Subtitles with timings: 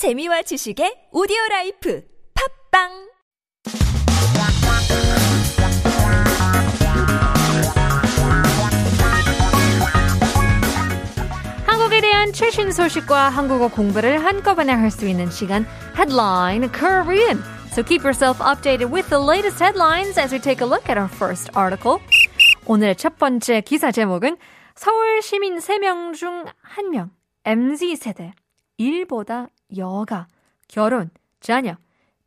[0.00, 2.02] 재미와 지식의 오디오 라이프
[2.72, 2.88] 팝빵
[11.66, 17.42] 한국에 대한 최신 소식과 한국어 공부를 한꺼번에 할 수 있는 시간 Headline Korean.
[17.72, 21.12] So keep yourself updated with the latest headlines as we take a look at our
[21.12, 22.00] first article.
[22.64, 24.38] 오늘의 첫 번째 기사 제목은
[24.74, 26.46] 서울 시민 3명 중
[26.78, 27.10] 1명
[27.44, 28.32] MZ 세대
[28.80, 30.26] 일보다 여가,
[30.66, 31.10] 결혼,
[31.40, 31.76] 자녀,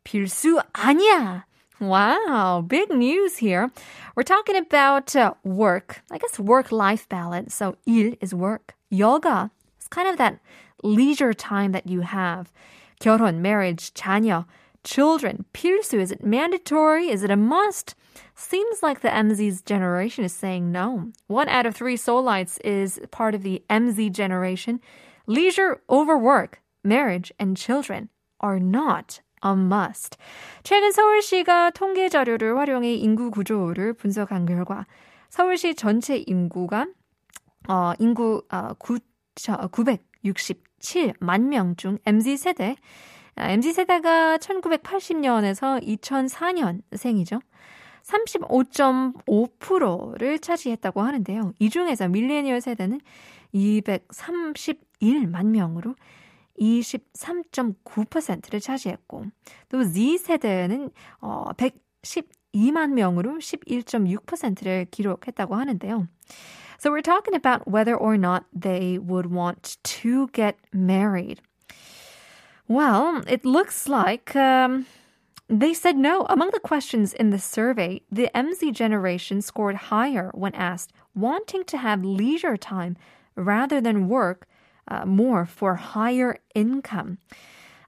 [0.04, 1.44] 필수 아니야.
[1.80, 3.70] Wow, big news here.
[4.14, 6.02] We're talking about uh, work.
[6.12, 7.54] I guess work life balance.
[7.54, 8.74] So, 일 is work.
[8.88, 10.38] Yoga is kind of that
[10.84, 12.52] leisure time that you have.
[13.00, 14.46] 결혼, marriage, 자녀,
[14.84, 15.44] children.
[15.52, 17.08] 필수, is it mandatory?
[17.08, 17.96] Is it a must?
[18.36, 21.10] Seems like the MZ's generation is saying no.
[21.26, 24.80] One out of three Seoulites is part of the MZ generation.
[25.26, 28.08] Leisure over work, marriage, and children
[28.40, 30.16] are not a must.
[30.62, 34.86] 최근 서울시가 통계 자료를 활용해 인구 구조를 분석한 결과
[35.30, 36.86] 서울시 전체 인구가
[37.68, 38.98] 어, 인구 어, 9,
[39.36, 42.76] 967만 명 중 MZ 세대
[43.36, 47.40] MZ 세대가 1980년에서 2004년생이죠.
[48.02, 51.52] 35.5%를 차지했다고 하는데요.
[51.58, 53.00] 이 중에서 밀레니얼 세대는
[53.52, 54.76] 231
[55.27, 55.95] 만 명으로
[56.59, 59.25] 23.9%를 차지했고
[59.69, 60.91] 또 Z 세대는
[61.21, 66.07] 어 112만 명으로 11.6%를 기록했다고 하는데요.
[66.79, 71.41] So we're talking about whether or not they would want to get married.
[72.69, 74.85] Well, it looks like um,
[75.49, 76.25] they said no.
[76.29, 81.77] Among the questions in the survey, the MZ generation scored higher when asked wanting to
[81.77, 82.95] have leisure time
[83.35, 84.47] rather than work
[84.88, 87.18] uh, more for higher income.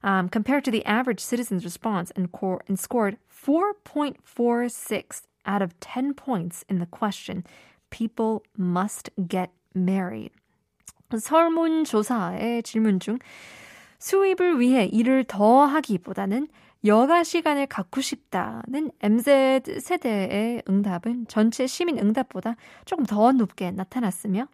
[0.03, 6.13] Um, compared to the average citizen's response and, cor- and scored 4.46 out of 10
[6.13, 7.43] points in the question
[7.89, 10.31] People must get married.
[11.09, 13.17] 설문조사의 질문 중
[13.99, 16.49] 수입을 위해 일을 더 하기보다는
[16.85, 22.55] 여가 시간을 갖고 싶다는 MZ 세대의 응답은 전체 시민 응답보다
[22.85, 24.47] 조금 더 높게 나타났으며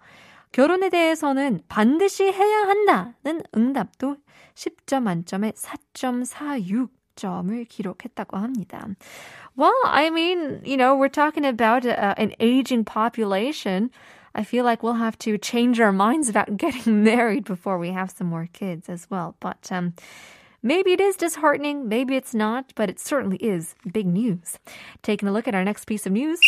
[0.53, 4.17] 결혼에 대해서는 반드시 해야 한다는 응답도
[4.55, 8.87] 10점 만점에 4.46점을 기록했다고 합니다.
[9.57, 13.91] Well, I mean, you know, we're talking about uh, an aging population.
[14.35, 18.11] I feel like we'll have to change our minds about getting married before we have
[18.11, 19.35] some more kids as well.
[19.41, 19.95] But um,
[20.63, 24.59] maybe it is disheartening, maybe it's not, but it certainly is big news.
[25.03, 26.41] Taking a look at our next piece of news.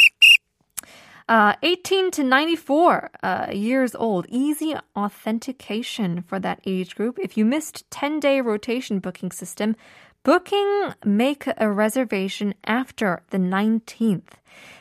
[1.29, 7.21] Uh, 18 to 94 uh, years old, easy authentication for that age group.
[7.21, 9.77] If you missed 10 day rotation booking system,
[10.25, 14.35] booking make a reservation after the 19th.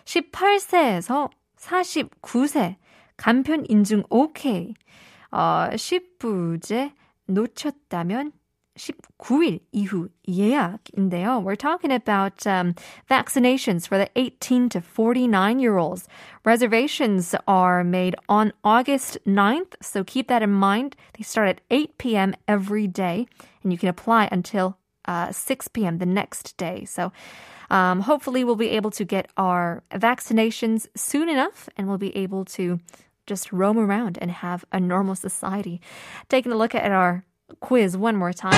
[0.05, 2.77] 18세에서 49세
[3.17, 4.73] 간편 인증 OK.
[5.31, 6.93] 어, 10부제
[7.27, 8.31] 놓쳤다면
[8.79, 11.43] 19일 이후 예약인데요.
[11.43, 12.73] We're talking about um,
[13.09, 16.07] vaccinations for the 18 to 49 year olds.
[16.45, 20.95] Reservations are made on August 9th, so keep that in mind.
[21.17, 22.35] They start at 8 p.m.
[22.47, 23.27] every day,
[23.63, 25.97] and you can apply until uh, 6 p.m.
[25.97, 26.85] the next day.
[26.85, 27.11] So
[27.69, 32.45] um, hopefully we'll be able to get our vaccinations soon enough, and we'll be able
[32.45, 32.79] to
[33.27, 35.81] just roam around and have a normal society.
[36.29, 37.25] Taking a look at our
[37.60, 38.52] quiz one more time.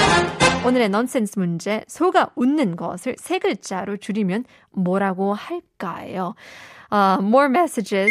[0.64, 1.84] 오늘의 넌센스 문제.
[1.88, 6.34] 소가 웃는 것을 세 글자로 줄이면 뭐라고 할까요?
[6.90, 8.10] Uh, more messages.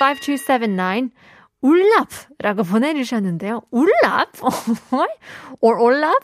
[0.00, 1.10] 5279.
[1.60, 3.62] 울랍라고 보내주셨는데요.
[3.70, 4.30] 울랍?
[5.60, 6.14] or 올랍?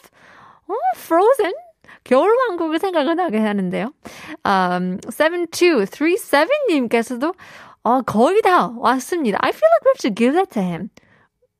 [0.68, 1.52] 어, frozen?
[2.04, 3.90] 겨울왕국을 생각을 하게 하는데요.
[4.44, 7.34] Um, 7237님께서도
[7.82, 9.38] 어, 거의 다 왔습니다.
[9.40, 10.90] I feel like we have to give that to him.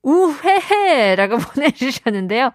[0.05, 2.53] 우헤헤라고 보내주셨는데요.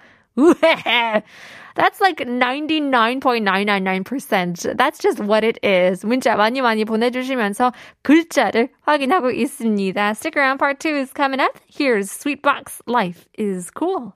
[1.76, 4.76] That's like 99.999%.
[4.78, 6.06] That's just what it is.
[6.06, 7.72] 문자 많이 많이 보내주시면서
[8.04, 10.14] 글자를 확인하고 있습니다.
[10.14, 10.60] Stick around.
[10.60, 11.58] Part 2 is coming up.
[11.68, 12.82] Here's Sweetbox.
[12.86, 14.14] Life is cool.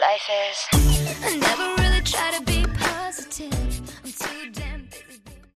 [0.00, 0.81] Life is